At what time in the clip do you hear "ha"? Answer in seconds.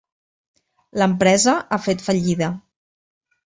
1.77-1.81